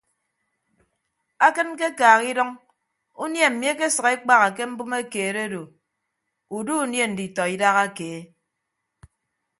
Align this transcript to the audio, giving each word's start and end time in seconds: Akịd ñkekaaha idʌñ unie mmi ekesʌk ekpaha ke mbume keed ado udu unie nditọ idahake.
Akịd 1.45 1.67
ñkekaaha 1.73 2.21
idʌñ 2.31 2.49
unie 3.23 3.45
mmi 3.51 3.65
ekesʌk 3.73 4.07
ekpaha 4.15 4.47
ke 4.55 4.63
mbume 4.71 4.99
keed 5.11 5.35
ado 5.45 5.61
udu 6.57 6.73
unie 6.85 7.05
nditọ 7.09 7.43
idahake. 7.55 8.11